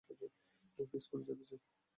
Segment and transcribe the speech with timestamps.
[0.79, 1.61] ও কি স্কুলে যেতে চায়?